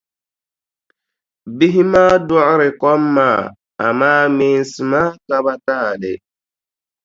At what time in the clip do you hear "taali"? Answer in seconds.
5.65-6.13